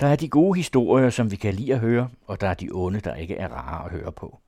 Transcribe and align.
Der 0.00 0.06
er 0.06 0.16
de 0.16 0.28
gode 0.28 0.56
historier, 0.56 1.10
som 1.10 1.30
vi 1.30 1.36
kan 1.36 1.54
lide 1.54 1.74
at 1.74 1.80
høre, 1.80 2.10
og 2.26 2.40
der 2.40 2.48
er 2.48 2.54
de 2.54 2.68
onde, 2.72 3.00
der 3.00 3.14
ikke 3.14 3.36
er 3.36 3.48
rare 3.48 3.84
at 3.84 3.90
høre 3.90 4.12
på. 4.12 4.40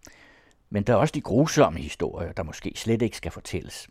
Men 0.71 0.83
der 0.83 0.92
er 0.92 0.96
også 0.96 1.12
de 1.12 1.21
grusomme 1.21 1.79
historier, 1.79 2.33
der 2.33 2.42
måske 2.42 2.73
slet 2.76 3.03
ikke 3.03 3.17
skal 3.17 3.33
fortælles. 3.33 3.89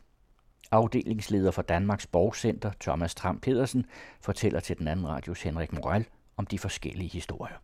Afdelingsleder 0.72 1.52
for 1.52 1.62
Danmarks 1.62 2.08
Borgcenter, 2.08 2.72
Thomas 2.80 3.16
Tram 3.16 3.40
Pedersen, 3.40 3.86
fortæller 4.22 4.60
til 4.60 4.78
den 4.78 4.88
anden 4.88 5.08
radios 5.08 5.42
Henrik 5.42 5.74
Morel 5.74 6.06
om 6.38 6.46
de 6.46 6.60
forskellige 6.60 7.10
historier. 7.10 7.56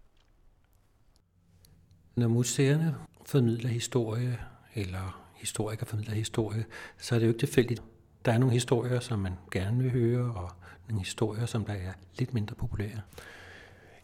Når 2.16 2.28
museerne 2.28 2.96
formidler 3.26 3.70
historie, 3.70 4.40
eller 4.76 5.22
historikere 5.36 5.86
formidler 5.86 6.16
historie, 6.16 6.66
så 6.98 7.16
er 7.16 7.20
det 7.20 7.26
jo 7.26 7.32
ikke 7.32 7.46
tilfældigt. 7.46 7.84
Der 8.26 8.32
er 8.32 8.38
nogle 8.38 8.54
historier, 8.54 9.00
som 9.00 9.20
man 9.20 9.34
gerne 9.52 9.84
vil 9.84 9.92
høre, 9.92 10.34
og 10.36 10.52
nogle 10.88 11.00
historier, 11.00 11.46
som 11.46 11.66
der 11.66 11.74
er 11.74 11.94
lidt 12.20 12.34
mindre 12.34 12.56
populære. 12.56 13.02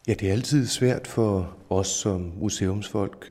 Ja, 0.07 0.13
det 0.13 0.29
er 0.29 0.33
altid 0.33 0.65
svært 0.65 1.07
for 1.07 1.57
os 1.69 1.87
som 1.87 2.33
museumsfolk 2.35 3.29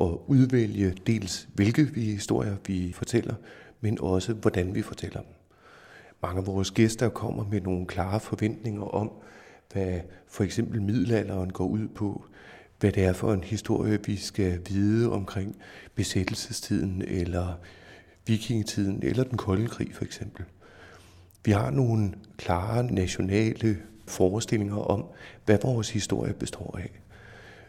at 0.00 0.10
udvælge 0.26 0.94
dels 1.06 1.48
hvilke 1.54 1.82
vi 1.94 2.00
historier 2.00 2.56
vi 2.66 2.92
fortæller, 2.92 3.34
men 3.80 3.98
også 4.00 4.32
hvordan 4.32 4.74
vi 4.74 4.82
fortæller 4.82 5.20
dem. 5.20 5.30
Mange 6.22 6.38
af 6.38 6.46
vores 6.46 6.70
gæster 6.70 7.08
kommer 7.08 7.44
med 7.50 7.60
nogle 7.60 7.86
klare 7.86 8.20
forventninger 8.20 8.82
om, 8.82 9.10
hvad 9.72 10.00
for 10.28 10.44
eksempel 10.44 10.82
middelalderen 10.82 11.52
går 11.52 11.66
ud 11.66 11.88
på, 11.88 12.24
hvad 12.80 12.92
det 12.92 13.04
er 13.04 13.12
for 13.12 13.32
en 13.32 13.44
historie, 13.44 13.98
vi 14.06 14.16
skal 14.16 14.60
vide 14.68 15.12
omkring 15.12 15.56
besættelsestiden, 15.94 17.02
eller 17.06 17.58
vikingetiden, 18.26 19.00
eller 19.02 19.24
den 19.24 19.38
kolde 19.38 19.66
krig 19.66 19.94
for 19.94 20.04
eksempel. 20.04 20.44
Vi 21.44 21.52
har 21.52 21.70
nogle 21.70 22.14
klare 22.36 22.92
nationale 22.92 23.78
forestillinger 24.06 24.76
om, 24.76 25.04
hvad 25.44 25.58
vores 25.62 25.90
historie 25.90 26.32
består 26.32 26.78
af. 26.78 27.00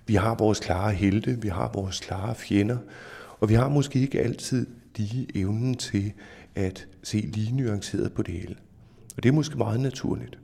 Vi 0.05 0.15
har 0.15 0.35
vores 0.35 0.59
klare 0.59 0.93
helte, 0.93 1.41
vi 1.41 1.47
har 1.47 1.71
vores 1.73 1.99
klare 1.99 2.35
fjender, 2.35 2.77
og 3.39 3.49
vi 3.49 3.53
har 3.53 3.69
måske 3.69 3.99
ikke 3.99 4.19
altid 4.19 4.67
lige 4.95 5.37
evnen 5.37 5.75
til 5.75 6.13
at 6.55 6.87
se 7.03 7.17
lige 7.17 7.55
nuanceret 7.55 8.13
på 8.13 8.21
det 8.21 8.33
hele. 8.33 8.55
Og 9.17 9.23
det 9.23 9.29
er 9.29 9.33
måske 9.33 9.57
meget 9.57 9.79
naturligt. 9.79 10.39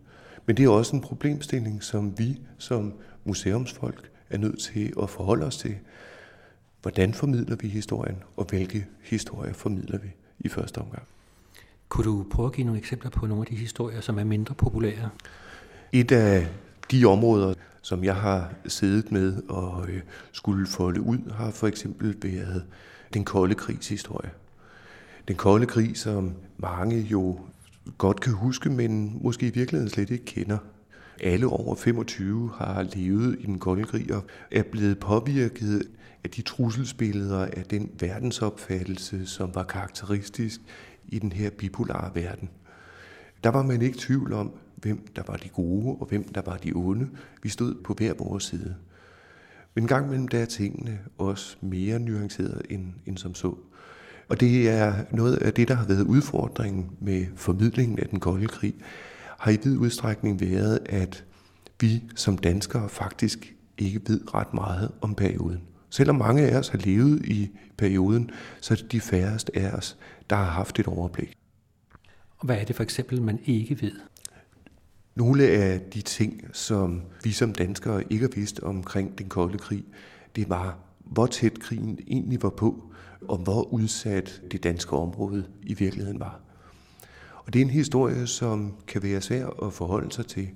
Men 0.45 0.57
det 0.57 0.65
er 0.65 0.69
også 0.69 0.95
en 0.95 1.01
problemstilling, 1.01 1.83
som 1.83 2.19
vi 2.19 2.41
som 2.57 2.93
museumsfolk 3.23 4.11
er 4.29 4.37
nødt 4.37 4.59
til 4.59 4.93
at 5.01 5.09
forholde 5.09 5.45
os 5.45 5.57
til. 5.57 5.75
Hvordan 6.81 7.13
formidler 7.13 7.55
vi 7.55 7.67
historien, 7.67 8.17
og 8.35 8.45
hvilke 8.45 8.87
historier 9.03 9.53
formidler 9.53 9.97
vi 9.97 10.07
i 10.39 10.49
første 10.49 10.77
omgang? 10.77 11.03
Kunne 11.89 12.05
du 12.05 12.25
prøve 12.31 12.45
at 12.45 12.53
give 12.53 12.65
nogle 12.65 12.79
eksempler 12.79 13.09
på 13.09 13.25
nogle 13.25 13.41
af 13.41 13.47
de 13.47 13.55
historier, 13.55 14.01
som 14.01 14.19
er 14.19 14.23
mindre 14.23 14.55
populære? 14.55 15.09
Et 15.95 16.11
af 16.11 16.47
de 16.91 17.05
områder, 17.05 17.53
som 17.81 18.03
jeg 18.03 18.15
har 18.15 18.53
siddet 18.67 19.11
med 19.11 19.41
og 19.49 19.89
øh, 19.89 20.01
skulle 20.31 20.67
folde 20.67 21.01
ud, 21.01 21.31
har 21.31 21.51
for 21.51 21.67
eksempel 21.67 22.15
været 22.23 22.65
den 23.13 23.25
kolde 23.25 23.55
krigs 23.55 23.89
historie. 23.89 24.29
Den 25.27 25.35
kolde 25.35 25.65
krig, 25.65 25.97
som 25.97 26.33
mange 26.57 26.99
jo 26.99 27.39
godt 27.97 28.21
kan 28.21 28.33
huske, 28.33 28.69
men 28.69 29.17
måske 29.21 29.47
i 29.47 29.49
virkeligheden 29.49 29.89
slet 29.89 30.09
ikke 30.09 30.25
kender. 30.25 30.57
Alle 31.21 31.47
over 31.47 31.75
25 31.75 32.51
har 32.57 32.83
levet 32.95 33.37
i 33.39 33.45
den 33.45 33.59
kolde 33.59 33.83
krig 33.83 34.13
og 34.13 34.23
er 34.51 34.63
blevet 34.63 34.99
påvirket 34.99 35.87
af 36.23 36.29
de 36.29 36.41
trusselsbilleder 36.41 37.45
af 37.45 37.63
den 37.63 37.91
verdensopfattelse, 37.99 39.25
som 39.25 39.55
var 39.55 39.63
karakteristisk 39.63 40.61
i 41.07 41.19
den 41.19 41.31
her 41.31 41.49
bipolare 41.49 42.11
verden. 42.15 42.49
Der 43.43 43.49
var 43.49 43.63
man 43.63 43.81
ikke 43.81 43.97
tvivl 43.97 44.33
om, 44.33 44.51
hvem 44.83 45.07
der 45.15 45.23
var 45.27 45.37
de 45.37 45.49
gode 45.49 45.97
og 45.99 46.05
hvem 46.05 46.23
der 46.33 46.41
var 46.45 46.57
de 46.57 46.71
onde. 46.75 47.09
Vi 47.43 47.49
stod 47.49 47.75
på 47.83 47.93
hver 47.93 48.13
vores 48.13 48.43
side. 48.43 48.75
Men 49.75 49.83
en 49.83 49.87
gang 49.87 50.05
imellem 50.05 50.27
der 50.27 50.39
er 50.39 50.45
tingene 50.45 50.99
også 51.17 51.57
mere 51.61 51.99
nuanceret 51.99 52.61
end, 52.69 52.93
end 53.05 53.17
som 53.17 53.35
så. 53.35 53.55
Og 54.29 54.39
det 54.39 54.69
er 54.69 54.93
noget 55.11 55.35
af 55.35 55.53
det, 55.53 55.67
der 55.67 55.73
har 55.73 55.85
været 55.85 56.03
udfordringen 56.03 56.91
med 57.01 57.25
formidlingen 57.35 57.99
af 57.99 58.07
den 58.07 58.19
kolde 58.19 58.47
krig, 58.47 58.73
har 59.39 59.51
i 59.51 59.57
vid 59.63 59.77
udstrækning 59.77 60.41
været, 60.41 60.79
at 60.85 61.25
vi 61.81 62.03
som 62.15 62.37
danskere 62.37 62.89
faktisk 62.89 63.55
ikke 63.77 64.01
ved 64.07 64.33
ret 64.33 64.53
meget 64.53 64.91
om 65.01 65.15
perioden. 65.15 65.61
Selvom 65.89 66.15
mange 66.15 66.41
af 66.41 66.57
os 66.57 66.67
har 66.67 66.77
levet 66.77 67.25
i 67.25 67.49
perioden, 67.77 68.31
så 68.61 68.73
er 68.73 68.75
det 68.75 68.91
de 68.91 69.01
færreste 69.01 69.57
af 69.57 69.71
os, 69.71 69.97
der 70.29 70.35
har 70.35 70.51
haft 70.51 70.79
et 70.79 70.87
overblik. 70.87 71.37
Og 72.37 72.45
hvad 72.45 72.57
er 72.57 72.65
det 72.65 72.75
for 72.75 72.83
eksempel, 72.83 73.21
man 73.21 73.39
ikke 73.45 73.81
ved? 73.81 73.91
Nogle 75.15 75.47
af 75.47 75.81
de 75.81 76.01
ting, 76.01 76.43
som 76.53 77.01
vi 77.23 77.31
som 77.31 77.53
danskere 77.53 78.03
ikke 78.13 78.23
har 78.23 78.31
vidst 78.35 78.59
omkring 78.59 79.17
den 79.17 79.29
kolde 79.29 79.57
krig, 79.57 79.83
det 80.35 80.49
var, 80.49 80.77
hvor 80.99 81.25
tæt 81.25 81.59
krigen 81.59 81.99
egentlig 82.07 82.43
var 82.43 82.49
på, 82.49 82.93
og 83.27 83.37
hvor 83.37 83.73
udsat 83.73 84.41
det 84.51 84.63
danske 84.63 84.93
område 84.95 85.45
i 85.63 85.73
virkeligheden 85.73 86.19
var. 86.19 86.39
Og 87.35 87.53
det 87.53 87.59
er 87.59 87.65
en 87.65 87.71
historie, 87.71 88.27
som 88.27 88.73
kan 88.87 89.03
være 89.03 89.21
svær 89.21 89.65
at 89.65 89.73
forholde 89.73 90.11
sig 90.11 90.27
til. 90.27 90.49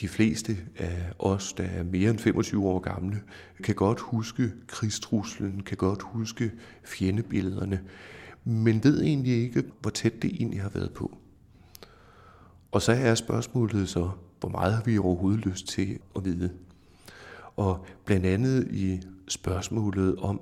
De 0.00 0.08
fleste 0.08 0.56
af 0.78 1.12
os, 1.18 1.52
der 1.52 1.64
er 1.64 1.82
mere 1.82 2.10
end 2.10 2.18
25 2.18 2.66
år 2.68 2.78
gamle, 2.78 3.22
kan 3.64 3.74
godt 3.74 4.00
huske 4.00 4.52
krigstruslen, 4.66 5.62
kan 5.62 5.76
godt 5.76 6.02
huske 6.02 6.52
fjendebillederne, 6.84 7.80
men 8.44 8.84
ved 8.84 9.02
egentlig 9.02 9.42
ikke, 9.42 9.64
hvor 9.80 9.90
tæt 9.90 10.22
det 10.22 10.30
egentlig 10.34 10.62
har 10.62 10.68
været 10.68 10.92
på. 10.92 11.18
Og 12.76 12.82
så 12.82 12.92
er 12.92 13.14
spørgsmålet 13.14 13.88
så, 13.88 14.10
hvor 14.40 14.48
meget 14.48 14.74
har 14.74 14.82
vi 14.82 14.98
overhovedet 14.98 15.46
lyst 15.46 15.68
til 15.68 15.98
at 16.16 16.24
vide? 16.24 16.50
Og 17.56 17.86
blandt 18.04 18.26
andet 18.26 18.68
i 18.70 19.00
spørgsmålet 19.28 20.16
om, 20.16 20.40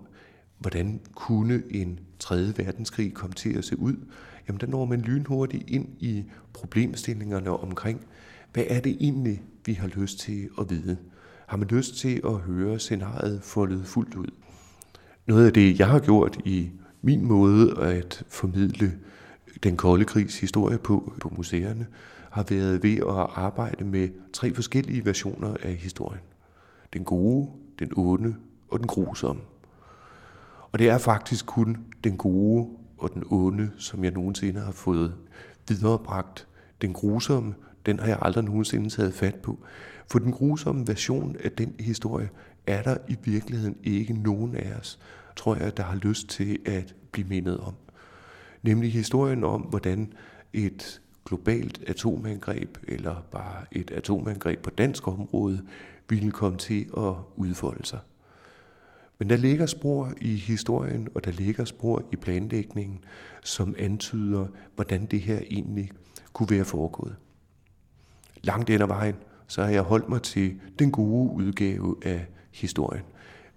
hvordan 0.59 1.01
kunne 1.15 1.63
en 1.71 2.01
3. 2.19 2.37
verdenskrig 2.57 3.15
komme 3.15 3.35
til 3.35 3.59
at 3.59 3.65
se 3.65 3.79
ud, 3.79 3.97
jamen 4.49 4.61
der 4.61 4.67
når 4.67 4.85
man 4.85 5.01
lynhurtigt 5.01 5.71
ind 5.71 5.89
i 6.01 6.25
problemstillingerne 6.53 7.51
omkring, 7.51 8.01
hvad 8.53 8.65
er 8.69 8.81
det 8.81 8.97
egentlig, 9.01 9.43
vi 9.67 9.73
har 9.73 9.89
lyst 9.89 10.19
til 10.19 10.49
at 10.59 10.71
vide? 10.71 10.97
Har 11.47 11.57
man 11.57 11.69
lyst 11.69 11.97
til 11.97 12.21
at 12.25 12.35
høre 12.35 12.79
scenariet 12.79 13.43
foldet 13.43 13.87
fuldt 13.87 14.15
ud? 14.15 14.31
Noget 15.27 15.47
af 15.47 15.53
det, 15.53 15.79
jeg 15.79 15.89
har 15.89 15.99
gjort 15.99 16.39
i 16.45 16.71
min 17.03 17.25
måde 17.25 17.79
at 17.79 18.25
formidle 18.29 18.93
den 19.63 19.77
kolde 19.77 20.05
krigs 20.05 20.41
historie 20.41 20.79
på, 20.79 21.13
på 21.21 21.33
museerne, 21.37 21.87
har 22.31 22.45
været 22.49 22.83
ved 22.83 22.97
at 22.97 23.27
arbejde 23.35 23.85
med 23.85 24.09
tre 24.33 24.55
forskellige 24.55 25.05
versioner 25.05 25.57
af 25.63 25.75
historien. 25.75 26.23
Den 26.93 27.05
gode, 27.05 27.49
den 27.79 27.91
onde 27.97 28.35
og 28.71 28.79
den 28.79 28.87
grusomme. 28.87 29.43
Og 30.73 30.79
det 30.79 30.89
er 30.89 30.99
faktisk 30.99 31.47
kun 31.47 31.77
den 32.05 32.17
gode 32.17 32.69
og 32.99 33.15
den 33.15 33.25
onde, 33.31 33.71
som 33.77 34.05
jeg 34.05 34.13
nogensinde 34.13 34.61
har 34.61 34.73
fået 34.73 35.15
viderebragt. 35.69 36.49
Den 36.83 36.93
grusomme, 36.93 37.55
den 37.87 37.99
har 37.99 38.07
jeg 38.07 38.19
aldrig 38.23 38.45
nogensinde 38.45 38.91
taget 38.91 39.15
fat 39.15 39.35
på. 39.35 39.59
For 40.11 40.19
den 40.19 40.33
grusomme 40.33 40.87
version 40.87 41.37
af 41.45 41.53
den 41.53 41.75
historie 41.81 42.29
er 42.67 42.83
der 42.83 42.97
i 43.09 43.17
virkeligheden 43.25 43.77
ikke 43.83 44.13
nogen 44.13 44.57
af 44.57 44.73
os, 44.81 44.99
tror 45.37 45.57
jeg, 45.57 45.77
der 45.77 45.83
har 45.83 45.97
lyst 45.97 46.29
til 46.29 46.59
at 46.67 46.95
blive 47.13 47.29
mindet 47.29 47.59
om. 47.59 47.75
Nemlig 48.65 48.93
historien 48.93 49.45
om, 49.45 49.61
hvordan 49.61 50.13
et 50.53 51.03
globalt 51.25 51.81
atomangreb, 51.87 52.79
eller 52.89 53.23
bare 53.31 53.65
et 53.73 53.91
atomangreb 53.91 54.63
på 54.63 54.71
dansk 54.71 55.09
område, 55.09 55.63
ville 56.09 56.31
komme 56.31 56.59
til 56.59 56.91
at 56.97 57.15
udfolde 57.37 57.87
sig. 57.87 57.99
Men 59.19 59.31
der 59.31 59.37
ligger 59.37 59.67
spor 59.67 60.13
i 60.21 60.35
historien, 60.35 61.09
og 61.15 61.25
der 61.25 61.31
ligger 61.31 61.65
spor 61.65 62.03
i 62.13 62.17
planlægningen, 62.17 63.05
som 63.43 63.75
antyder, 63.79 64.47
hvordan 64.75 65.07
det 65.07 65.21
her 65.21 65.41
egentlig 65.51 65.91
kunne 66.33 66.51
være 66.51 66.65
foregået. 66.65 67.17
Langt 68.43 68.71
ind 68.71 68.83
ad 68.83 68.89
vejen, 68.89 69.17
så 69.47 69.63
har 69.63 69.71
jeg 69.71 69.83
holdt 69.83 70.09
mig 70.09 70.23
til 70.23 70.61
den 70.79 70.93
gode 70.93 71.33
udgave 71.33 71.97
af 72.03 72.27
historien. 72.53 73.05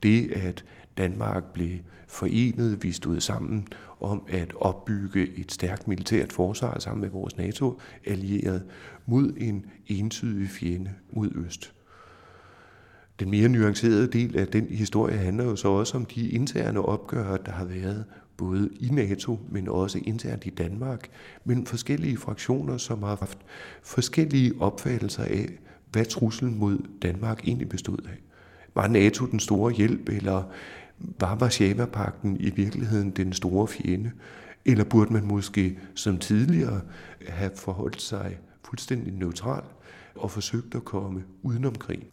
Det, 0.03 0.31
at 0.31 0.65
Danmark 0.97 1.43
blev 1.53 1.77
forenet, 2.07 2.83
vi 2.83 2.91
stod 2.91 3.19
sammen 3.19 3.67
om 3.99 4.23
at 4.27 4.53
opbygge 4.55 5.37
et 5.37 5.51
stærkt 5.51 5.87
militært 5.87 6.33
forsvar 6.33 6.79
sammen 6.79 7.01
med 7.01 7.09
vores 7.09 7.37
NATO-allierede 7.37 8.63
mod 9.05 9.33
en 9.37 9.65
entydig 9.87 10.49
fjende 10.49 10.91
mod 11.11 11.31
øst. 11.35 11.73
Den 13.19 13.29
mere 13.29 13.49
nuancerede 13.49 14.07
del 14.07 14.37
af 14.37 14.47
den 14.47 14.65
historie 14.65 15.17
handler 15.17 15.43
jo 15.43 15.55
så 15.55 15.67
også 15.67 15.97
om 15.97 16.05
de 16.05 16.29
interne 16.29 16.81
opgør, 16.81 17.37
der 17.37 17.51
har 17.51 17.65
været 17.65 18.05
både 18.37 18.69
i 18.79 18.87
NATO, 18.89 19.39
men 19.49 19.69
også 19.69 19.99
internt 20.05 20.45
i 20.45 20.49
Danmark, 20.49 21.09
mellem 21.45 21.65
forskellige 21.65 22.17
fraktioner, 22.17 22.77
som 22.77 23.03
har 23.03 23.15
haft 23.15 23.37
forskellige 23.83 24.53
opfattelser 24.59 25.23
af, 25.23 25.49
hvad 25.91 26.05
truslen 26.05 26.57
mod 26.57 26.77
Danmark 27.01 27.47
egentlig 27.47 27.69
bestod 27.69 27.97
af. 27.97 28.26
Var 28.77 28.87
NATO 28.87 29.25
den 29.25 29.39
store 29.39 29.73
hjælp, 29.73 30.09
eller 30.09 30.43
var 31.19 31.35
Varsava-pakten 31.35 32.37
i 32.39 32.49
virkeligheden 32.49 33.11
den 33.11 33.33
store 33.33 33.67
fjende? 33.67 34.11
Eller 34.65 34.83
burde 34.83 35.13
man 35.13 35.25
måske 35.25 35.79
som 35.95 36.17
tidligere 36.17 36.81
have 37.27 37.51
forholdt 37.55 38.01
sig 38.01 38.37
fuldstændig 38.63 39.13
neutral 39.13 39.63
og 40.15 40.31
forsøgt 40.31 40.75
at 40.75 40.85
komme 40.85 41.23
udenom 41.43 41.75
krig? 41.75 42.03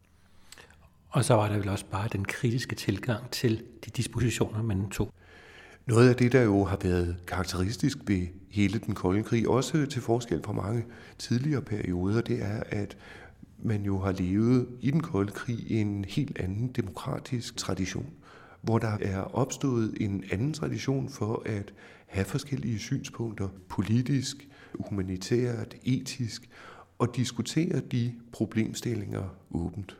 Og 1.08 1.24
så 1.24 1.34
var 1.34 1.48
der 1.48 1.58
vel 1.58 1.68
også 1.68 1.84
bare 1.90 2.08
den 2.12 2.24
kritiske 2.24 2.74
tilgang 2.74 3.30
til 3.30 3.62
de 3.84 3.90
dispositioner, 3.90 4.62
man 4.62 4.90
tog. 4.90 5.12
Noget 5.86 6.08
af 6.08 6.16
det, 6.16 6.32
der 6.32 6.42
jo 6.42 6.64
har 6.64 6.78
været 6.82 7.16
karakteristisk 7.26 7.98
ved 8.06 8.26
hele 8.50 8.78
den 8.78 8.94
kolde 8.94 9.22
krig, 9.22 9.48
også 9.48 9.86
til 9.86 10.02
forskel 10.02 10.42
fra 10.44 10.52
mange 10.52 10.84
tidligere 11.18 11.62
perioder, 11.62 12.20
det 12.20 12.42
er, 12.42 12.62
at 12.66 12.96
man 13.64 13.82
jo 13.82 13.98
har 13.98 14.12
levet 14.12 14.68
i 14.80 14.90
den 14.90 15.00
kolde 15.00 15.32
krig 15.32 15.58
i 15.58 15.80
en 15.80 16.04
helt 16.04 16.38
anden 16.38 16.68
demokratisk 16.68 17.56
tradition, 17.56 18.06
hvor 18.60 18.78
der 18.78 18.96
er 19.00 19.18
opstået 19.18 19.94
en 20.00 20.24
anden 20.32 20.52
tradition 20.52 21.08
for 21.08 21.42
at 21.46 21.72
have 22.06 22.24
forskellige 22.24 22.78
synspunkter, 22.78 23.48
politisk, 23.68 24.48
humanitært, 24.74 25.74
etisk, 25.82 26.48
og 26.98 27.16
diskutere 27.16 27.80
de 27.80 28.14
problemstillinger 28.32 29.36
åbent. 29.50 29.96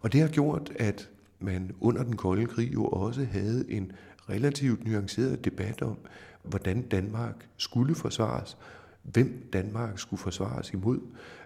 Og 0.00 0.12
det 0.12 0.20
har 0.20 0.28
gjort, 0.28 0.72
at 0.76 1.10
man 1.40 1.70
under 1.80 2.02
den 2.02 2.16
kolde 2.16 2.46
krig 2.46 2.72
jo 2.72 2.84
også 2.86 3.24
havde 3.24 3.72
en 3.72 3.92
relativt 4.28 4.84
nuanceret 4.84 5.44
debat 5.44 5.82
om, 5.82 5.96
hvordan 6.42 6.82
Danmark 6.82 7.48
skulle 7.56 7.94
forsvares, 7.94 8.56
hvem 9.02 9.48
Danmark 9.52 9.98
skulle 9.98 10.20
forsvares 10.20 10.72
imod, 10.72 11.00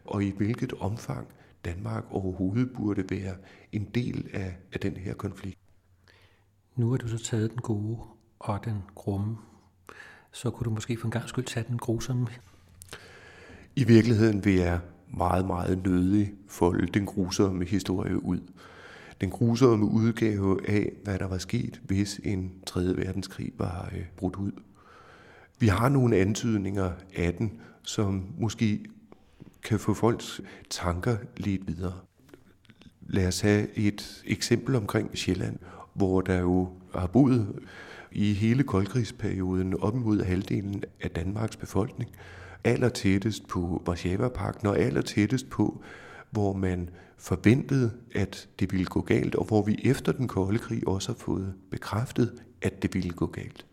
og 0.04 0.24
i 0.24 0.30
hvilket 0.36 0.72
omfang 0.72 1.26
Danmark 1.66 2.04
overhovedet 2.10 2.70
burde 2.76 3.04
være 3.10 3.34
en 3.72 3.84
del 3.94 4.30
af, 4.32 4.56
af 4.72 4.80
den 4.80 4.96
her 4.96 5.14
konflikt. 5.14 5.58
Nu 6.76 6.90
har 6.90 6.96
du 6.96 7.08
så 7.08 7.18
taget 7.18 7.50
den 7.50 7.60
gode 7.60 7.98
og 8.38 8.64
den 8.64 8.82
grumme. 8.94 9.36
Så 10.32 10.50
kunne 10.50 10.64
du 10.64 10.70
måske 10.70 10.96
for 10.96 11.06
en 11.06 11.10
gang 11.10 11.28
skyld 11.28 11.44
tage 11.44 11.66
den 11.68 11.78
grusomme. 11.78 12.26
I 13.76 13.84
virkeligheden 13.84 14.44
vil 14.44 14.54
jeg 14.54 14.80
meget, 15.16 15.46
meget 15.46 15.86
nødig 15.86 16.32
folde 16.48 16.86
den 16.86 17.06
grusomme 17.06 17.64
historie 17.64 18.24
ud. 18.24 18.40
Den 19.20 19.30
grusomme 19.30 19.86
udgave 19.86 20.68
af, 20.68 20.92
hvad 21.04 21.18
der 21.18 21.26
var 21.26 21.38
sket, 21.38 21.80
hvis 21.84 22.20
en 22.24 22.52
3. 22.66 22.96
verdenskrig 22.96 23.52
var 23.58 23.90
øh, 23.92 24.04
brudt 24.16 24.36
ud. 24.36 24.52
Vi 25.58 25.66
har 25.66 25.88
nogle 25.88 26.16
antydninger 26.16 26.92
af 27.14 27.34
den, 27.34 27.60
som 27.82 28.26
måske 28.38 28.84
kan 29.66 29.78
få 29.78 29.94
folks 29.94 30.40
tanker 30.70 31.16
lidt 31.36 31.66
videre. 31.66 31.94
Lad 33.08 33.26
os 33.26 33.40
have 33.40 33.78
et 33.78 34.22
eksempel 34.26 34.74
omkring 34.74 35.18
Sjælland, 35.18 35.58
hvor 35.94 36.20
der 36.20 36.40
jo 36.40 36.68
har 36.94 37.06
boet 37.06 37.60
i 38.12 38.32
hele 38.32 38.62
koldkrigsperioden 38.62 39.80
op 39.80 39.94
mod 39.94 40.22
halvdelen 40.22 40.82
af 41.00 41.10
Danmarks 41.10 41.56
befolkning, 41.56 42.10
aller 42.64 42.88
tættest 42.88 43.48
på 43.48 43.82
Warszawa-pakten 43.88 44.68
og 44.68 44.78
aller 44.78 45.02
tættest 45.02 45.50
på, 45.50 45.82
hvor 46.30 46.52
man 46.52 46.90
forventede, 47.18 47.90
at 48.14 48.48
det 48.60 48.72
ville 48.72 48.86
gå 48.86 49.00
galt, 49.00 49.34
og 49.34 49.44
hvor 49.44 49.62
vi 49.62 49.80
efter 49.84 50.12
den 50.12 50.28
kolde 50.28 50.58
krig 50.58 50.88
også 50.88 51.12
har 51.12 51.18
fået 51.18 51.54
bekræftet, 51.70 52.42
at 52.62 52.82
det 52.82 52.94
ville 52.94 53.10
gå 53.10 53.26
galt. 53.26 53.66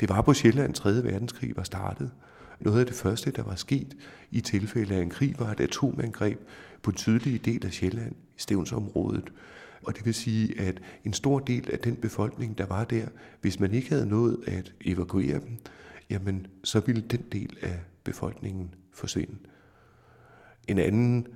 Det 0.00 0.08
var 0.08 0.22
på 0.22 0.34
Sjælland 0.34 0.74
3. 0.74 1.04
verdenskrig 1.04 1.56
var 1.56 1.62
startet. 1.62 2.10
Noget 2.60 2.80
af 2.80 2.86
det 2.86 2.94
første, 2.94 3.30
der 3.30 3.42
var 3.42 3.54
sket 3.54 3.96
i 4.30 4.40
tilfælde 4.40 4.94
af 4.94 5.02
en 5.02 5.10
krig, 5.10 5.34
var 5.38 5.52
et 5.52 5.60
atomangreb 5.60 6.40
på 6.82 6.92
tydelige 6.92 7.38
del 7.38 7.66
af 7.66 7.72
Sjælland, 7.72 8.12
i 8.12 8.40
Stævnsområdet. 8.40 9.32
Og 9.82 9.96
det 9.96 10.06
vil 10.06 10.14
sige, 10.14 10.60
at 10.60 10.80
en 11.04 11.12
stor 11.12 11.38
del 11.38 11.70
af 11.72 11.78
den 11.78 11.96
befolkning, 11.96 12.58
der 12.58 12.66
var 12.66 12.84
der, 12.84 13.06
hvis 13.40 13.60
man 13.60 13.72
ikke 13.74 13.88
havde 13.88 14.06
nået 14.06 14.38
at 14.46 14.74
evakuere 14.80 15.40
dem, 15.40 15.58
jamen 16.10 16.46
så 16.64 16.80
ville 16.80 17.02
den 17.02 17.24
del 17.32 17.56
af 17.62 17.80
befolkningen 18.04 18.74
forsvinde. 18.92 19.36
En 20.68 20.78
anden 20.78 21.26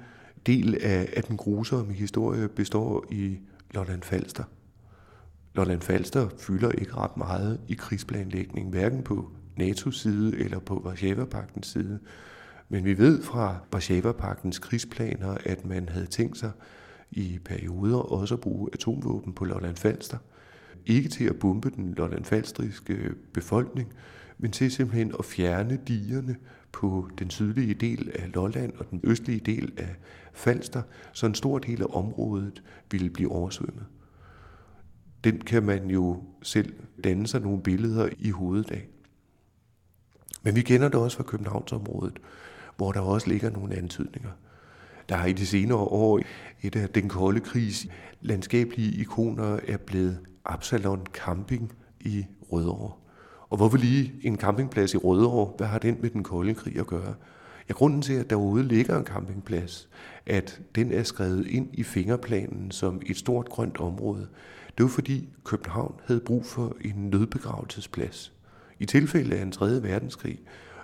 del 0.47 0.75
af, 0.83 1.13
af 1.17 1.25
den 1.25 1.37
grusomme 1.37 1.93
historie 1.93 2.49
består 2.49 3.05
i 3.11 3.39
Lolland 3.75 4.03
Falster. 4.03 4.45
Lolland 5.55 5.81
Falster 5.81 6.29
fylder 6.39 6.71
ikke 6.71 6.95
ret 6.95 7.17
meget 7.17 7.61
i 7.69 7.75
krigsplanlægning, 7.75 8.71
hverken 8.71 9.03
på 9.03 9.31
NATO's 9.61 9.99
side 9.99 10.39
eller 10.39 10.59
på 10.59 10.81
Varsava-paktens 10.85 11.67
side. 11.67 11.99
Men 12.69 12.85
vi 12.85 12.99
ved 12.99 13.23
fra 13.23 13.57
Varsava-paktens 13.73 14.59
krigsplaner, 14.59 15.37
at 15.45 15.65
man 15.65 15.89
havde 15.89 16.07
tænkt 16.07 16.39
sig 16.39 16.51
i 17.11 17.39
perioder 17.45 17.99
også 17.99 18.35
at 18.35 18.41
bruge 18.41 18.71
atomvåben 18.73 19.33
på 19.33 19.45
Lolland 19.45 19.77
Falster. 19.77 20.19
Ikke 20.87 21.09
til 21.09 21.25
at 21.25 21.39
bombe 21.39 21.71
den 21.71 21.95
lolland 21.95 22.25
falstriske 22.25 22.95
øh, 22.95 23.13
befolkning, 23.33 23.93
men 24.39 24.51
til 24.51 24.71
simpelthen 24.71 25.15
at 25.19 25.25
fjerne 25.25 25.79
digerne 25.89 26.37
på 26.73 27.09
den 27.19 27.31
sydlige 27.31 27.75
del 27.75 28.11
af 28.15 28.35
Lolland 28.35 28.73
og 28.79 28.91
den 28.91 29.01
østlige 29.05 29.41
del 29.41 29.73
af 29.77 29.97
Falster, 30.33 30.83
så 31.13 31.27
en 31.27 31.35
stor 31.35 31.59
del 31.59 31.83
af 31.83 31.87
området 31.91 32.63
ville 32.91 33.11
blive 33.11 33.33
oversvømmet. 33.33 33.85
Den 35.25 35.41
kan 35.41 35.63
man 35.63 35.91
jo 35.91 36.23
selv 36.43 36.75
danne 37.05 37.27
sig 37.27 37.41
nogle 37.41 37.63
billeder 37.63 38.09
i 38.19 38.31
hovedet 38.31 38.71
af. 38.71 38.89
Men 40.45 40.57
vi 40.57 40.63
kender 40.63 40.89
det 40.89 41.01
også 41.01 41.17
fra 41.17 41.25
Københavnsområdet, 41.25 42.19
hvor 42.77 42.93
der 42.93 43.01
også 43.01 43.29
ligger 43.29 43.51
nogle 43.51 43.77
antydninger. 43.77 44.31
Der 45.09 45.15
har 45.15 45.27
i 45.27 45.33
de 45.33 45.47
senere 45.47 45.79
år 45.79 46.21
et 46.63 46.77
af 46.77 46.89
den 46.89 47.09
kolde 47.09 47.41
krigs 47.41 47.87
landskabelige 48.21 49.01
ikoner 49.01 49.59
er 49.69 49.77
blevet 49.77 50.19
Absalon 50.45 51.07
Camping 51.13 51.73
i 52.01 52.27
Rødovre. 52.53 52.93
Og 53.51 53.57
hvorfor 53.57 53.77
lige 53.77 54.15
en 54.23 54.37
campingplads 54.37 54.95
i 54.95 54.97
Rødovre? 54.97 55.53
Hvad 55.57 55.67
har 55.67 55.79
den 55.79 55.99
med 56.01 56.11
den 56.11 56.23
kolde 56.23 56.55
krig 56.55 56.79
at 56.79 56.87
gøre? 56.87 57.15
Ja, 57.69 57.75
grunden 57.75 58.03
til, 58.03 58.13
at 58.13 58.31
derude 58.31 58.65
ligger 58.65 58.99
en 58.99 59.05
campingplads, 59.05 59.89
at 60.27 60.61
den 60.75 60.93
er 60.93 61.03
skrevet 61.03 61.47
ind 61.47 61.69
i 61.73 61.83
fingerplanen 61.83 62.71
som 62.71 63.03
et 63.07 63.17
stort 63.17 63.49
grønt 63.49 63.81
område, 63.81 64.29
det 64.79 64.85
var 64.85 64.91
fordi 64.91 65.29
København 65.45 65.95
havde 66.07 66.21
brug 66.21 66.47
for 66.47 66.77
en 66.81 67.11
nødbegravelsesplads. 67.11 68.34
I 68.85 68.87
tilfælde 68.87 69.37
af 69.37 69.43
en 69.43 69.53
3. 69.53 69.83
verdenskrig, 69.83 70.39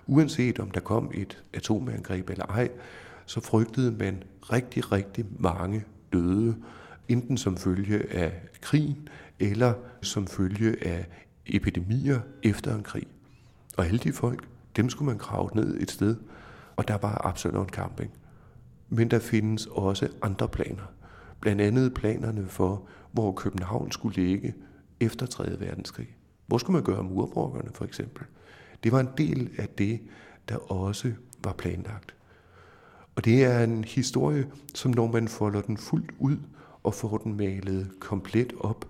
uanset 0.07 0.59
om 0.59 0.71
der 0.71 0.81
kom 0.81 1.11
et 1.15 1.43
atomangreb 1.55 2.31
eller 2.31 2.47
ej, 2.47 2.71
så 3.27 3.41
frygtede 3.41 3.93
man 3.93 4.23
rigtig, 4.53 4.93
rigtig 4.93 5.27
mange 5.39 5.85
døde, 6.13 6.57
enten 7.09 7.37
som 7.37 7.57
følge 7.57 8.13
af 8.13 8.33
krigen 8.61 9.09
eller 9.39 9.75
som 10.03 10.27
følge 10.27 10.87
af 10.87 11.07
epidemier 11.47 12.21
efter 12.43 12.75
en 12.75 12.83
krig. 12.83 13.07
Og 13.77 13.87
alle 13.87 13.99
de 13.99 14.13
folk, 14.13 14.49
dem 14.77 14.91
skulle 14.91 15.07
man 15.07 15.19
grave 15.19 15.51
ned 15.55 15.81
et 15.81 15.91
sted, 15.91 16.17
og 16.77 16.89
der 16.89 16.99
var 16.99 17.27
Absalon 17.27 17.69
Camping. 17.69 18.11
Men 18.89 19.11
der 19.11 19.19
findes 19.19 19.67
også 19.67 20.09
andre 20.23 20.49
planer. 20.49 20.93
Blandt 21.41 21.63
andet 21.63 21.95
planerne 21.95 22.47
for, 22.47 22.89
hvor 23.13 23.33
København 23.33 23.93
skulle 23.93 24.17
ligge 24.17 24.55
efter 25.01 25.27
3. 25.27 25.61
verdenskrig. 25.61 26.17
Hvor 26.51 26.59
skulle 26.59 26.75
man 26.75 26.85
gøre 26.85 27.03
murbrokkerne 27.03 27.71
for 27.75 27.85
eksempel? 27.85 28.25
Det 28.85 28.93
var 28.93 29.01
en 29.01 29.09
del 29.19 29.51
af 29.59 29.69
det, 29.69 30.01
der 30.49 30.73
også 30.73 31.13
var 31.45 31.53
planlagt. 31.53 32.15
Og 33.17 33.25
det 33.25 33.45
er 33.45 33.65
en 33.65 33.85
historie, 33.85 34.47
som 34.75 34.91
når 34.91 35.07
man 35.07 35.29
folder 35.29 35.61
den 35.63 35.77
fuldt 35.77 36.11
ud 36.19 36.37
og 36.83 36.95
får 36.95 37.19
den 37.19 37.37
malet 37.37 37.91
komplet 38.01 38.53
op, 38.61 38.89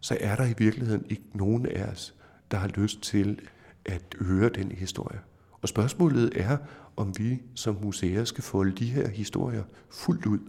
så 0.00 0.16
er 0.20 0.36
der 0.36 0.44
i 0.44 0.54
virkeligheden 0.58 1.04
ikke 1.08 1.22
nogen 1.34 1.66
af 1.66 1.84
os, 1.84 2.14
der 2.50 2.56
har 2.56 2.68
lyst 2.68 3.02
til 3.02 3.40
at 3.84 4.02
høre 4.20 4.48
den 4.48 4.72
historie. 4.72 5.20
Og 5.62 5.68
spørgsmålet 5.68 6.32
er, 6.34 6.56
om 6.96 7.18
vi 7.18 7.42
som 7.54 7.78
museer 7.82 8.24
skal 8.24 8.44
folde 8.44 8.76
de 8.76 8.86
her 8.86 9.08
historier 9.08 9.64
fuldt 9.90 10.26
ud. 10.26 10.40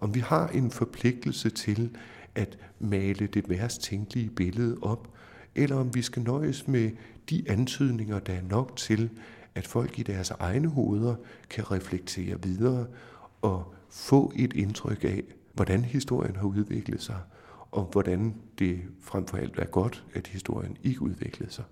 Om 0.00 0.14
vi 0.14 0.20
har 0.20 0.48
en 0.48 0.70
forpligtelse 0.70 1.50
til 1.50 1.96
at 2.34 2.58
male 2.78 3.26
det 3.26 3.48
værst 3.48 3.82
tænkelige 3.82 4.30
billede 4.30 4.76
op, 4.82 5.13
eller 5.54 5.76
om 5.76 5.94
vi 5.94 6.02
skal 6.02 6.22
nøjes 6.22 6.68
med 6.68 6.90
de 7.30 7.42
antydninger, 7.48 8.18
der 8.18 8.32
er 8.32 8.42
nok 8.42 8.76
til, 8.76 9.10
at 9.54 9.66
folk 9.66 9.98
i 9.98 10.02
deres 10.02 10.30
egne 10.30 10.68
hoveder 10.68 11.14
kan 11.50 11.70
reflektere 11.70 12.42
videre 12.42 12.86
og 13.42 13.74
få 13.90 14.32
et 14.36 14.52
indtryk 14.52 15.04
af, 15.04 15.22
hvordan 15.52 15.84
historien 15.84 16.36
har 16.36 16.44
udviklet 16.44 17.02
sig, 17.02 17.18
og 17.70 17.88
hvordan 17.92 18.34
det 18.58 18.80
frem 19.00 19.26
for 19.26 19.36
alt 19.36 19.58
er 19.58 19.64
godt, 19.64 20.04
at 20.14 20.26
historien 20.26 20.76
ikke 20.82 21.02
udviklede 21.02 21.52
sig. 21.52 21.64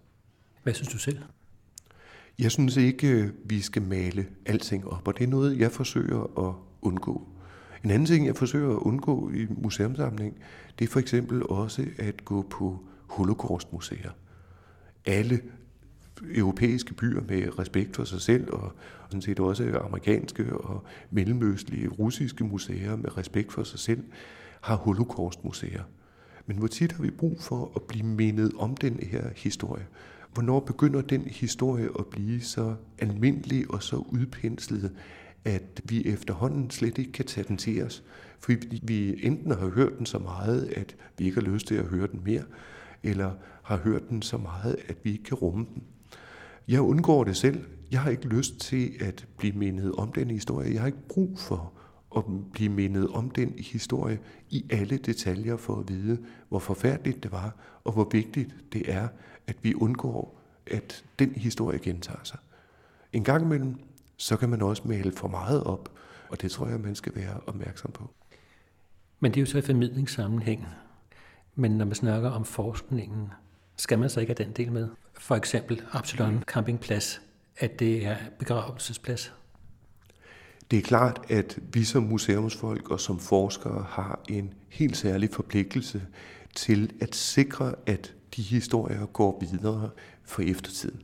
Hvad 0.63 0.75
synes 0.75 0.89
du 0.89 0.99
selv? 0.99 1.19
Jeg 2.39 2.51
synes 2.51 2.77
ikke, 2.77 3.33
vi 3.45 3.61
skal 3.61 3.83
male 3.83 4.27
alting 4.47 4.89
op, 4.89 5.09
og 5.09 5.19
det 5.19 5.25
er 5.25 5.29
noget, 5.29 5.59
jeg 5.59 5.73
forsøger 5.73 6.49
at 6.49 6.55
undgå. 6.83 7.29
En 7.85 7.91
anden 7.91 8.07
ting, 8.07 8.27
jeg 8.27 8.37
forsøger 8.37 8.71
at 8.71 8.79
undgå 8.79 9.31
i 9.31 9.47
museumsamling, 9.51 10.37
det 10.79 10.85
er 10.85 10.89
for 10.89 11.01
eksempel 11.01 11.43
også 11.43 11.87
at 11.99 12.25
gå 12.25 12.43
på 12.43 12.85
holocaustmuseer. 13.13 14.11
Alle 15.07 15.41
europæiske 16.35 16.95
byer 16.95 17.21
med 17.29 17.59
respekt 17.59 17.97
for 17.97 18.05
sig 18.05 18.21
selv, 18.21 18.53
og 18.53 18.73
sådan 19.09 19.23
set 19.23 19.41
også 19.41 19.81
amerikanske 19.85 20.57
og 20.57 20.85
mellemøstlige 21.11 21.89
russiske 21.89 22.45
museer 22.45 22.97
med 22.97 23.17
respekt 23.17 23.53
for 23.53 23.63
sig 23.63 23.79
selv, 23.79 24.05
har 24.61 24.77
holocaustmuseer. 24.77 25.83
Men 26.47 26.57
hvor 26.59 26.67
tit 26.67 26.93
har 26.93 27.03
vi 27.03 27.11
brug 27.11 27.41
for 27.41 27.73
at 27.77 27.83
blive 27.83 28.07
mindet 28.07 28.53
om 28.59 28.77
den 28.77 28.99
her 29.03 29.29
historie? 29.37 29.87
Hvornår 30.35 30.61
begynder 30.61 31.01
den 31.01 31.21
historie 31.21 31.89
at 31.99 32.07
blive 32.07 32.41
så 32.41 32.75
almindelig 32.99 33.71
og 33.71 33.83
så 33.83 33.97
udpenslet, 33.97 34.93
at 35.45 35.81
vi 35.85 36.07
efterhånden 36.07 36.71
slet 36.71 36.99
ikke 36.99 37.13
kan 37.13 37.25
tage 37.25 37.49
den 37.49 37.57
til 37.57 37.85
os. 37.85 38.03
Fordi 38.39 38.81
vi 38.83 39.27
enten 39.27 39.51
har 39.51 39.69
hørt 39.69 39.99
den 39.99 40.07
så 40.07 40.19
meget, 40.19 40.65
at 40.77 40.97
vi 41.19 41.25
ikke 41.25 41.41
har 41.41 41.51
lyst 41.51 41.67
til 41.67 41.75
at 41.75 41.85
høre 41.85 42.07
den 42.07 42.21
mere, 42.25 42.43
eller 43.03 43.33
har 43.63 43.77
hørt 43.77 44.09
den 44.09 44.23
så 44.23 44.37
meget, 44.37 44.77
at 44.89 44.97
vi 45.03 45.13
ikke 45.13 45.25
kan 45.25 45.35
rumme 45.35 45.67
den. 45.75 45.83
Jeg 46.69 46.81
undgår 46.81 47.25
det 47.25 47.37
selv. 47.37 47.65
Jeg 47.91 48.01
har 48.01 48.11
ikke 48.11 48.27
lyst 48.29 48.61
til 48.61 48.93
at 49.01 49.27
blive 49.37 49.53
mindet 49.53 49.93
om 49.93 50.13
den 50.13 50.31
historie. 50.31 50.73
Jeg 50.73 50.81
har 50.81 50.87
ikke 50.87 51.09
brug 51.09 51.39
for 51.39 51.73
at 52.17 52.25
blive 52.53 52.69
mindet 52.69 53.09
om 53.09 53.31
den 53.31 53.55
historie 53.59 54.19
i 54.51 54.65
alle 54.71 54.97
detaljer 54.97 55.57
for 55.57 55.77
at 55.77 55.89
vide, 55.89 56.19
hvor 56.49 56.59
forfærdeligt 56.59 57.23
det 57.23 57.33
var, 57.33 57.57
og 57.85 57.93
hvor 57.93 58.09
vigtigt 58.13 58.55
det 58.73 58.93
er, 58.93 59.09
at 59.47 59.57
vi 59.63 59.75
undgår, 59.75 60.41
at 60.67 61.05
den 61.19 61.31
historie 61.31 61.79
gentager 61.79 62.25
sig. 62.25 62.39
En 63.13 63.25
gang 63.25 63.45
imellem, 63.45 63.75
så 64.17 64.37
kan 64.37 64.49
man 64.49 64.63
også 64.63 64.83
male 64.87 65.13
for 65.13 65.29
meget 65.29 65.65
op, 65.65 65.93
og 66.29 66.43
det 66.43 66.51
tror 66.51 66.67
jeg, 66.67 66.81
man 66.81 66.95
skal 66.95 67.13
være 67.15 67.41
opmærksom 67.47 67.91
på. 67.93 68.11
Men 69.21 69.33
det 69.33 69.37
er 69.37 69.43
jo 69.43 69.47
så 69.47 69.59
i 69.59 69.63
formidlingssammenhæng. 69.63 70.67
Men 71.55 71.71
når 71.71 71.85
man 71.85 71.95
snakker 71.95 72.31
om 72.31 72.45
forskningen, 72.45 73.29
skal 73.77 73.99
man 73.99 74.11
så 74.11 74.21
ikke 74.21 74.35
have 74.39 74.45
den 74.45 74.53
del 74.57 74.73
med? 74.73 74.89
For 75.19 75.35
eksempel 75.35 75.83
Absalon 75.93 76.43
Campingplads, 76.47 77.21
at 77.57 77.79
det 77.79 78.07
er 78.07 78.17
begravelsesplads. 78.39 79.33
Det 80.71 80.79
er 80.79 80.83
klart, 80.83 81.21
at 81.29 81.59
vi 81.73 81.85
som 81.85 82.03
museumsfolk 82.03 82.91
og 82.91 83.01
som 83.01 83.19
forskere 83.19 83.87
har 83.89 84.21
en 84.29 84.55
helt 84.69 84.97
særlig 84.97 85.31
forpligtelse 85.33 86.03
til 86.55 86.93
at 87.01 87.15
sikre, 87.15 87.75
at 87.87 88.15
de 88.37 88.43
historier 88.43 89.07
går 89.07 89.45
videre 89.51 89.91
for 90.25 90.43
eftertiden. 90.43 91.01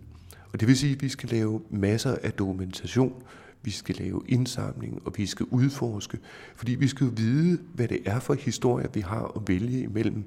Og 0.52 0.60
det 0.60 0.68
vil 0.68 0.78
sige, 0.78 0.94
at 0.94 1.02
vi 1.02 1.08
skal 1.08 1.28
lave 1.28 1.62
masser 1.70 2.16
af 2.22 2.32
dokumentation, 2.32 3.22
vi 3.62 3.70
skal 3.70 3.96
lave 3.96 4.22
indsamling, 4.28 5.02
og 5.04 5.12
vi 5.16 5.26
skal 5.26 5.46
udforske, 5.50 6.18
fordi 6.56 6.74
vi 6.74 6.88
skal 6.88 7.04
jo 7.04 7.12
vide, 7.16 7.58
hvad 7.74 7.88
det 7.88 8.00
er 8.04 8.20
for 8.20 8.34
historier, 8.34 8.88
vi 8.94 9.00
har 9.00 9.32
at 9.36 9.48
vælge 9.48 9.82
imellem, 9.82 10.24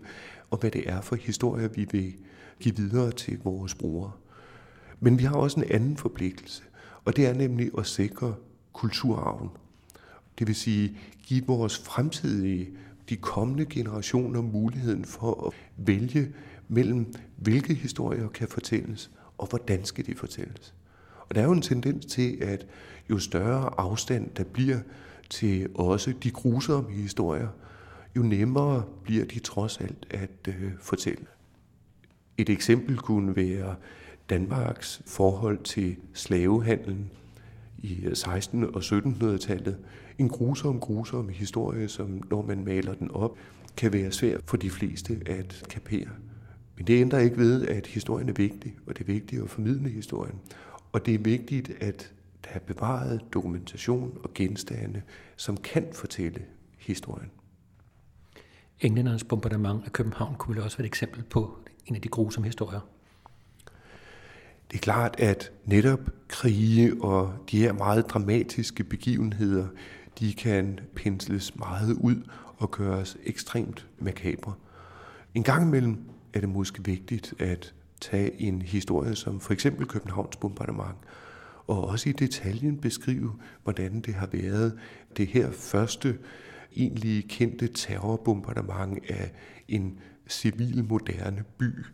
og 0.50 0.58
hvad 0.58 0.72
det 0.72 0.90
er 0.90 1.02
for 1.02 1.16
historier, 1.16 1.68
vi 1.68 1.88
vil 1.92 2.14
give 2.60 2.76
videre 2.76 3.12
til 3.12 3.40
vores 3.44 3.76
brugere. 3.76 4.12
Men 5.00 5.20
vi 5.20 5.24
har 5.24 5.36
også 5.36 5.60
en 5.60 5.72
anden 5.72 5.98
forpligtelse, 5.98 6.64
og 7.06 7.16
det 7.16 7.28
er 7.28 7.34
nemlig 7.34 7.72
at 7.78 7.86
sikre 7.86 8.36
kulturarven. 8.74 9.50
Det 10.40 10.48
vil 10.48 10.56
sige, 10.56 10.98
give 11.24 11.46
vores 11.48 11.78
fremtidige, 11.78 12.70
de 13.10 13.16
kommende 13.16 13.66
generationer 13.66 14.42
muligheden 14.42 15.06
for 15.06 15.48
at 15.48 15.54
vælge 15.78 16.34
mellem, 16.68 17.14
hvilke 17.38 17.74
historier 17.74 18.28
kan 18.28 18.48
fortælles, 18.48 19.12
og 19.38 19.48
hvordan 19.48 19.86
skal 19.86 20.06
de 20.06 20.16
fortælles. 20.16 20.74
Og 21.32 21.36
der 21.36 21.42
er 21.42 21.46
jo 21.46 21.52
en 21.52 21.62
tendens 21.62 22.06
til, 22.06 22.38
at 22.42 22.66
jo 23.10 23.20
større 23.20 23.80
afstand 23.80 24.30
der 24.38 24.44
bliver 24.44 24.80
til 25.30 25.70
også 25.76 26.14
de 26.24 26.32
grusomme 26.32 26.92
historier, 26.92 27.48
jo 28.16 28.22
nemmere 28.22 28.84
bliver 29.04 29.26
de 29.26 29.40
trods 29.40 29.78
alt 29.78 30.08
at 30.10 30.48
øh, 30.48 30.72
fortælle. 30.82 31.26
Et 32.38 32.50
eksempel 32.50 32.98
kunne 32.98 33.36
være 33.36 33.76
Danmarks 34.30 35.02
forhold 35.06 35.58
til 35.64 35.96
slavehandlen 36.14 37.12
i 37.78 38.06
øh, 38.06 38.16
16. 38.16 38.64
og 38.64 38.82
1700-tallet. 38.82 39.78
En 40.18 40.30
grusom, 40.30 40.80
grusom 40.80 41.30
historie, 41.30 41.88
som 41.88 42.22
når 42.30 42.42
man 42.42 42.66
maler 42.66 42.94
den 42.94 43.12
op, 43.12 43.38
kan 43.78 43.94
være 43.94 44.12
svær 44.12 44.38
for 44.46 44.58
de 44.58 44.70
fleste 44.70 45.22
at 45.26 45.64
kapere. 45.70 46.10
Men 46.78 46.88
det 46.88 47.02
ændrer 47.02 47.20
ikke 47.20 47.38
ved, 47.38 47.68
at 47.68 47.88
historien 47.88 48.30
er 48.30 48.34
vigtig, 48.34 48.76
og 48.88 48.98
det 48.98 49.02
er 49.04 49.14
vigtigt 49.14 49.44
at 49.44 49.50
formidle 49.50 49.90
historien. 49.90 50.36
Og 50.92 51.06
det 51.06 51.14
er 51.14 51.20
vigtigt, 51.20 51.70
at 51.80 52.14
der 52.44 52.50
er 52.50 52.60
bevaret 52.60 53.22
dokumentation 53.34 54.18
og 54.24 54.34
genstande, 54.34 55.02
som 55.36 55.58
kan 55.58 55.88
fortælle 55.94 56.46
historien. 56.78 57.32
Englændernes 58.80 59.24
bombardement 59.24 59.86
af 59.86 59.92
København 59.92 60.36
kunne 60.36 60.56
vel 60.56 60.64
også 60.64 60.78
være 60.78 60.86
et 60.86 60.90
eksempel 60.90 61.24
på 61.24 61.58
en 61.86 61.96
af 61.96 62.02
de 62.02 62.08
grusomme 62.08 62.48
historier. 62.48 62.80
Det 64.72 64.78
er 64.78 64.82
klart, 64.82 65.16
at 65.20 65.52
netop 65.66 66.00
krige 66.28 67.04
og 67.04 67.34
de 67.52 67.60
her 67.60 67.74
meget 67.74 68.10
dramatiske 68.10 68.84
begivenheder, 68.84 69.68
de 70.20 70.34
kan 70.34 70.80
pensles 70.96 71.56
meget 71.56 71.94
ud 71.94 72.30
og 72.58 72.72
gøres 72.72 73.18
ekstremt 73.24 73.88
makabre. 74.00 74.54
En 75.34 75.44
gang 75.44 75.68
imellem 75.68 75.98
er 76.34 76.40
det 76.40 76.50
måske 76.50 76.86
vigtigt 76.86 77.34
at 77.40 77.74
tage 78.02 78.42
en 78.42 78.62
historie 78.62 79.16
som 79.16 79.40
for 79.40 79.54
eksempel 79.54 79.88
Københavns 79.88 80.36
bombardement, 80.36 80.98
og 81.68 81.88
også 81.88 82.10
i 82.10 82.12
detaljen 82.12 82.78
beskrive, 82.78 83.34
hvordan 83.64 84.02
det 84.02 84.14
har 84.14 84.30
været 84.32 84.80
det 85.18 85.28
her 85.28 85.52
første 85.52 86.18
egentlig 86.76 87.26
kendte 87.30 87.68
terrorbombardement 87.68 89.00
af 89.10 89.32
en 89.68 90.00
civil 90.28 90.84
moderne 90.84 91.44
by. 91.58 91.86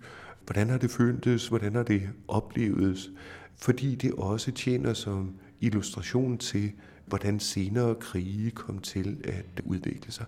Hvordan 0.45 0.69
har 0.69 0.77
det 0.77 0.91
føltes? 0.91 1.47
Hvordan 1.47 1.75
har 1.75 1.83
det 1.83 2.09
oplevet? 2.27 3.11
Fordi 3.55 3.95
det 3.95 4.13
også 4.13 4.51
tjener 4.51 4.93
som 4.93 5.33
illustration 5.61 6.37
til, 6.37 6.71
hvordan 7.05 7.39
senere 7.39 7.95
krige 7.95 8.51
kom 8.51 8.79
til 8.79 9.21
at 9.23 9.61
udvikle 9.65 10.11
sig. 10.11 10.25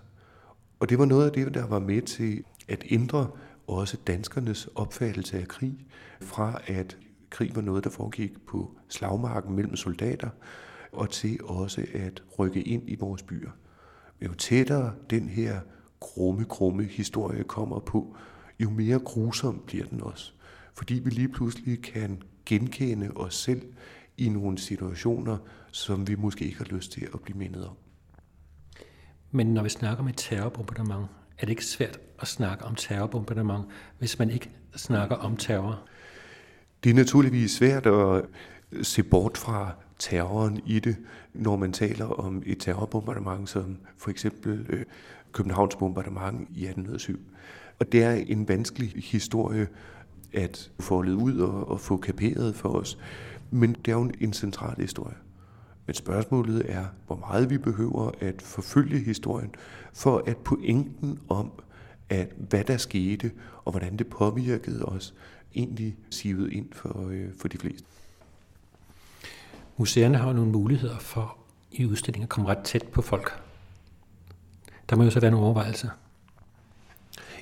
Og 0.80 0.88
det 0.88 0.98
var 0.98 1.04
noget 1.04 1.26
af 1.26 1.32
det, 1.32 1.54
der 1.54 1.66
var 1.66 1.78
med 1.78 2.02
til 2.02 2.44
at 2.68 2.84
ændre 2.90 3.30
også 3.70 3.96
danskernes 4.06 4.66
opfattelse 4.66 5.38
af 5.38 5.48
krig, 5.48 5.86
fra 6.20 6.60
at 6.66 6.98
krig 7.30 7.56
var 7.56 7.62
noget, 7.62 7.84
der 7.84 7.90
foregik 7.90 8.46
på 8.46 8.76
slagmarken 8.88 9.56
mellem 9.56 9.76
soldater, 9.76 10.30
og 10.92 11.10
til 11.10 11.44
også 11.44 11.86
at 11.94 12.22
rykke 12.38 12.62
ind 12.62 12.82
i 12.90 12.94
vores 12.94 13.22
byer. 13.22 13.50
Jo 14.22 14.34
tættere 14.34 14.94
den 15.10 15.28
her 15.28 15.60
grumme, 16.00 16.44
grumme 16.44 16.84
historie 16.84 17.44
kommer 17.44 17.78
på, 17.78 18.16
jo 18.60 18.70
mere 18.70 18.98
grusom 18.98 19.62
bliver 19.66 19.86
den 19.86 20.02
også. 20.02 20.32
Fordi 20.74 20.94
vi 20.94 21.10
lige 21.10 21.28
pludselig 21.28 21.82
kan 21.82 22.22
genkende 22.46 23.10
os 23.16 23.34
selv 23.34 23.62
i 24.18 24.28
nogle 24.28 24.58
situationer, 24.58 25.38
som 25.70 26.08
vi 26.08 26.14
måske 26.14 26.44
ikke 26.44 26.58
har 26.58 26.64
lyst 26.64 26.92
til 26.92 27.08
at 27.14 27.20
blive 27.20 27.38
mindet 27.38 27.66
om. 27.66 27.76
Men 29.30 29.54
når 29.54 29.62
vi 29.62 29.68
snakker 29.68 30.02
om 30.02 30.08
et 30.08 30.16
terrorbombardement, 30.16 31.06
er 31.40 31.46
det 31.46 31.48
ikke 31.48 31.64
svært 31.64 32.00
at 32.20 32.28
snakke 32.28 32.64
om 32.64 32.74
terrorbombardement, 32.74 33.64
hvis 33.98 34.18
man 34.18 34.30
ikke 34.30 34.50
snakker 34.76 35.16
om 35.16 35.36
terror? 35.36 35.82
Det 36.84 36.90
er 36.90 36.94
naturligvis 36.94 37.52
svært 37.52 37.86
at 37.86 38.24
se 38.82 39.02
bort 39.02 39.38
fra 39.38 39.72
terroren 39.98 40.60
i 40.66 40.78
det, 40.78 40.96
når 41.34 41.56
man 41.56 41.72
taler 41.72 42.06
om 42.06 42.42
et 42.46 42.58
terrorbombardement, 42.60 43.48
som 43.48 43.76
for 43.96 44.10
eksempel 44.10 44.66
øh, 44.68 44.84
Københavns 45.32 45.76
bombardement 45.76 46.40
i 46.40 46.64
1807. 46.64 47.20
Og 47.78 47.92
det 47.92 48.02
er 48.02 48.12
en 48.12 48.48
vanskelig 48.48 48.92
historie 48.96 49.68
at 50.32 50.70
få 50.80 51.02
ud 51.02 51.38
og, 51.38 51.68
og 51.68 51.80
få 51.80 51.96
kaperet 51.96 52.56
for 52.56 52.68
os. 52.68 52.98
Men 53.50 53.72
det 53.72 53.88
er 53.88 53.96
jo 53.96 54.10
en 54.20 54.32
central 54.32 54.80
historie. 54.80 55.14
Men 55.86 55.94
spørgsmålet 55.94 56.72
er, 56.72 56.86
hvor 57.06 57.16
meget 57.16 57.50
vi 57.50 57.58
behøver 57.58 58.10
at 58.20 58.42
forfølge 58.42 58.98
historien, 58.98 59.54
for 59.92 60.22
at 60.26 60.36
pointen 60.36 61.18
om, 61.28 61.52
at 62.08 62.28
hvad 62.48 62.64
der 62.64 62.76
skete, 62.76 63.30
og 63.64 63.72
hvordan 63.72 63.96
det 63.96 64.06
påvirkede 64.06 64.84
os, 64.84 65.14
egentlig 65.54 65.96
sivet 66.10 66.52
ind 66.52 66.68
for, 66.72 67.08
øh, 67.08 67.28
for 67.40 67.48
de 67.48 67.58
fleste. 67.58 67.86
Museerne 69.76 70.18
har 70.18 70.26
jo 70.26 70.32
nogle 70.32 70.50
muligheder 70.50 70.98
for 70.98 71.36
i 71.72 71.86
udstillingen 71.86 72.22
at 72.22 72.28
komme 72.28 72.48
ret 72.48 72.64
tæt 72.64 72.82
på 72.92 73.02
folk. 73.02 73.42
Der 74.90 74.96
må 74.96 75.04
jo 75.04 75.10
så 75.10 75.20
være 75.20 75.30
nogle 75.30 75.46
overvejelser. 75.46 75.88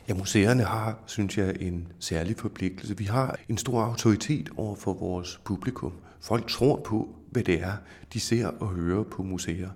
Ja, 0.08 0.14
museerne 0.14 0.62
har, 0.62 0.98
synes 1.06 1.38
jeg, 1.38 1.56
en 1.60 1.88
særlig 1.98 2.36
forpligtelse. 2.36 2.98
Vi 2.98 3.04
har 3.04 3.38
en 3.48 3.58
stor 3.58 3.82
autoritet 3.82 4.50
over 4.56 4.76
for 4.76 4.92
vores 4.92 5.40
publikum. 5.44 5.92
Folk 6.20 6.48
tror 6.48 6.80
på, 6.84 7.08
hvad 7.30 7.42
det 7.44 7.62
er, 7.62 7.72
de 8.12 8.20
ser 8.20 8.46
og 8.46 8.68
hører 8.68 9.02
på 9.02 9.22
museer. 9.22 9.70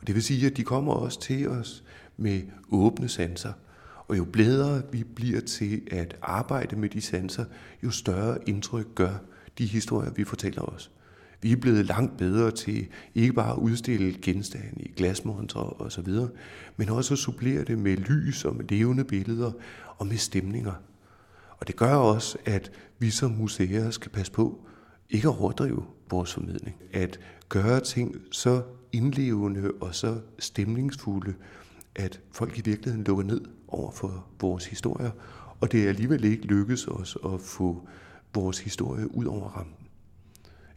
Og 0.00 0.06
det 0.06 0.14
vil 0.14 0.22
sige, 0.22 0.46
at 0.46 0.56
de 0.56 0.62
kommer 0.64 0.92
også 0.92 1.20
til 1.20 1.48
os 1.48 1.84
med 2.16 2.42
åbne 2.70 3.08
sanser. 3.08 3.52
Og 4.08 4.16
jo 4.18 4.24
bedre 4.24 4.82
vi 4.92 5.04
bliver 5.04 5.40
til 5.40 5.82
at 5.90 6.16
arbejde 6.22 6.76
med 6.76 6.88
de 6.88 7.00
sanser, 7.00 7.44
jo 7.82 7.90
større 7.90 8.38
indtryk 8.46 8.94
gør 8.94 9.14
de 9.58 9.66
historier, 9.66 10.10
vi 10.10 10.24
fortæller 10.24 10.62
os. 10.62 10.90
Vi 11.42 11.52
er 11.52 11.56
blevet 11.56 11.86
langt 11.86 12.16
bedre 12.16 12.50
til 12.50 12.86
ikke 13.14 13.32
bare 13.32 13.52
at 13.52 13.58
udstille 13.58 14.16
genstande 14.22 14.82
i 14.82 14.92
glasmontre 14.96 15.60
og 15.60 15.92
så 15.92 16.02
videre, 16.02 16.28
men 16.76 16.88
også 16.88 17.14
at 17.14 17.18
supplere 17.18 17.64
det 17.64 17.78
med 17.78 17.96
lys 17.96 18.44
og 18.44 18.56
med 18.56 18.64
levende 18.68 19.04
billeder 19.04 19.52
og 19.98 20.06
med 20.06 20.16
stemninger. 20.16 20.72
Og 21.58 21.66
det 21.66 21.76
gør 21.76 21.94
også, 21.94 22.38
at 22.44 22.70
vi 22.98 23.10
som 23.10 23.30
museer 23.30 23.90
skal 23.90 24.10
passe 24.10 24.32
på 24.32 24.60
ikke 25.10 25.28
at 25.28 25.40
overdrive 25.40 25.84
vores 26.10 26.34
formidling. 26.34 26.76
At 26.92 27.20
gøre 27.48 27.80
ting 27.80 28.16
så 28.30 28.62
indlevende 28.92 29.72
og 29.80 29.94
så 29.94 30.20
stemningsfulde, 30.38 31.34
at 31.94 32.20
folk 32.32 32.58
i 32.58 32.62
virkeligheden 32.64 33.04
lukker 33.04 33.24
ned 33.24 33.40
over 33.68 33.90
for 33.90 34.26
vores 34.40 34.66
historier, 34.66 35.10
og 35.60 35.72
det 35.72 35.84
er 35.84 35.88
alligevel 35.88 36.24
ikke 36.24 36.46
lykkes 36.46 36.88
os 36.88 37.18
at 37.24 37.40
få 37.40 37.88
vores 38.34 38.58
historie 38.58 39.16
ud 39.16 39.24
over 39.24 39.48
rampen. 39.48 39.85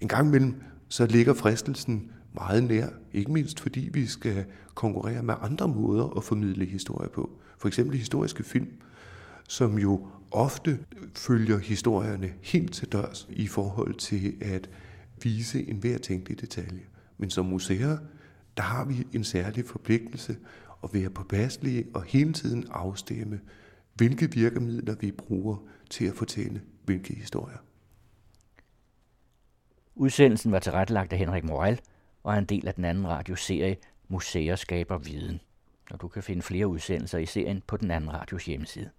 En 0.01 0.07
gang 0.07 0.27
imellem 0.27 0.61
så 0.87 1.05
ligger 1.05 1.33
fristelsen 1.33 2.11
meget 2.33 2.63
nær, 2.63 2.87
ikke 3.13 3.31
mindst 3.31 3.59
fordi 3.59 3.89
vi 3.93 4.05
skal 4.05 4.45
konkurrere 4.75 5.23
med 5.23 5.33
andre 5.41 5.67
måder 5.67 6.17
at 6.17 6.23
formidle 6.23 6.65
historie 6.65 7.09
på. 7.09 7.29
For 7.57 7.67
eksempel 7.67 7.97
historiske 7.97 8.43
film, 8.43 8.67
som 9.47 9.77
jo 9.77 10.07
ofte 10.31 10.79
følger 11.15 11.57
historierne 11.57 12.33
helt 12.41 12.73
til 12.73 12.87
dørs 12.87 13.27
i 13.31 13.47
forhold 13.47 13.95
til 13.95 14.33
at 14.41 14.69
vise 15.23 15.69
en 15.69 15.77
hver 15.77 15.97
tænkelig 15.97 16.41
detalje. 16.41 16.81
Men 17.17 17.29
som 17.29 17.45
museer, 17.45 17.97
der 18.57 18.63
har 18.63 18.85
vi 18.85 19.07
en 19.13 19.23
særlig 19.23 19.65
forpligtelse 19.65 20.37
at 20.83 20.89
være 20.93 21.09
påpasselige 21.09 21.85
og 21.93 22.03
hele 22.03 22.33
tiden 22.33 22.65
afstemme, 22.71 23.39
hvilke 23.95 24.31
virkemidler 24.31 24.95
vi 24.95 25.11
bruger 25.11 25.57
til 25.89 26.05
at 26.05 26.15
fortælle 26.15 26.61
hvilke 26.85 27.13
historier. 27.13 27.57
Udsendelsen 29.99 30.51
var 30.51 30.59
tilrettelagt 30.59 31.13
af 31.13 31.19
Henrik 31.19 31.43
Morel 31.43 31.79
og 32.23 32.33
er 32.33 32.37
en 32.37 32.45
del 32.45 32.67
af 32.67 32.73
den 32.73 32.85
anden 32.85 33.07
radioserie 33.07 33.77
Museer 34.07 34.55
skaber 34.55 34.97
viden. 34.97 35.41
Og 35.91 36.01
du 36.01 36.07
kan 36.07 36.23
finde 36.23 36.41
flere 36.41 36.67
udsendelser 36.67 37.17
i 37.17 37.25
serien 37.25 37.63
på 37.67 37.77
den 37.77 37.91
anden 37.91 38.13
radios 38.13 38.45
hjemmeside. 38.45 38.89